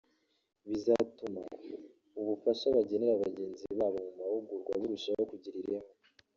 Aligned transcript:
bizatuma 0.69 1.41
ubufasha 2.19 2.67
bagenera 2.75 3.21
bagenzi 3.23 3.65
babo 3.79 3.99
mu 4.05 4.13
mahugurwa 4.19 4.71
burushaho 4.81 5.23
kugira 5.31 5.55
ireme 5.63 5.89